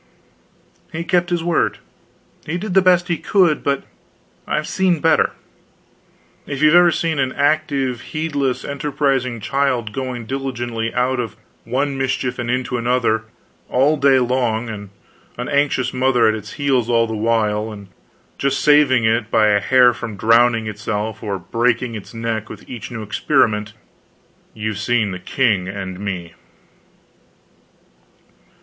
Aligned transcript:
He 0.91 1.03
kept 1.03 1.29
his 1.29 1.43
word. 1.43 1.77
He 2.47 2.57
did 2.57 2.73
the 2.73 2.81
best 2.81 3.07
he 3.07 3.17
could, 3.19 3.63
but 3.63 3.83
I've 4.47 4.67
seen 4.67 4.99
better. 4.99 5.33
If 6.47 6.59
you 6.59 6.69
have 6.69 6.75
ever 6.79 6.89
seen 6.91 7.19
an 7.19 7.33
active, 7.33 8.01
heedless, 8.01 8.65
enterprising 8.65 9.39
child 9.41 9.93
going 9.93 10.25
diligently 10.25 10.91
out 10.95 11.19
of 11.19 11.35
one 11.65 11.99
mischief 11.99 12.39
and 12.39 12.49
into 12.49 12.79
another 12.79 13.25
all 13.69 13.95
day 13.95 14.17
long, 14.17 14.69
and 14.69 14.89
an 15.37 15.47
anxious 15.47 15.93
mother 15.93 16.27
at 16.27 16.33
its 16.33 16.53
heels 16.53 16.89
all 16.89 17.05
the 17.05 17.13
while, 17.15 17.71
and 17.71 17.89
just 18.39 18.59
saving 18.59 19.05
it 19.05 19.29
by 19.29 19.49
a 19.49 19.59
hair 19.59 19.93
from 19.93 20.17
drowning 20.17 20.65
itself 20.65 21.21
or 21.21 21.37
breaking 21.37 21.93
its 21.93 22.11
neck 22.11 22.49
with 22.49 22.67
each 22.67 22.89
new 22.89 23.03
experiment, 23.03 23.73
you've 24.55 24.79
seen 24.79 25.11
the 25.11 25.19
king 25.19 25.67
and 25.67 25.99
me. 25.99 26.33